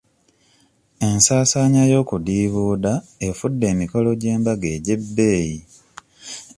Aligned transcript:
Ensaasaanya 1.07 1.83
y'okudiibuuda 1.91 2.93
efudde 3.27 3.65
emikolo 3.73 4.09
gy'embaga 4.21 4.67
egy'ebbeeyi. 4.75 5.59